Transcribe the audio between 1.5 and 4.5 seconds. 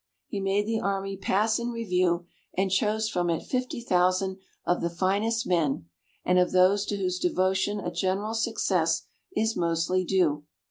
in review, and chose from it fifty thousand